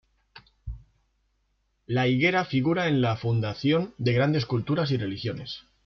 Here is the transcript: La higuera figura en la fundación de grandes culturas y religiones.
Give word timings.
La 1.85 2.07
higuera 2.07 2.43
figura 2.45 2.87
en 2.87 3.03
la 3.03 3.17
fundación 3.17 3.93
de 3.99 4.13
grandes 4.13 4.47
culturas 4.47 4.89
y 4.89 4.97
religiones. 4.97 5.59